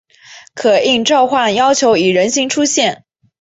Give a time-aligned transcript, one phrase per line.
[0.55, 3.05] 可应召唤者要求以人形出现。